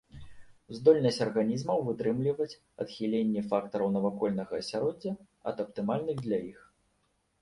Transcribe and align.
Здольнасць 0.77 1.19
арганізмаў 1.25 1.83
вытрымліваць 1.89 2.57
адхіленне 2.85 3.41
фактараў 3.51 3.93
навакольнага 3.99 4.53
асяроддзя 4.65 5.13
ад 5.53 5.57
аптымальных 5.69 6.17
для 6.27 6.39
іх. 6.51 6.59